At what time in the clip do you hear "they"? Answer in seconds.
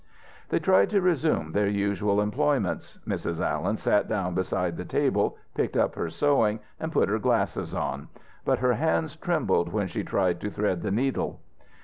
0.49-0.57